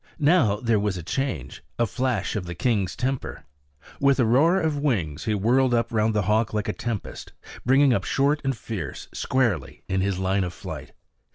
[0.17, 3.45] Now there was a change, a flash of the king's temper.
[3.99, 7.33] With a roar of wings he whirled round the hawk like a tempest,
[7.67, 10.93] bringing up short and fierce, squarely in his line of flight.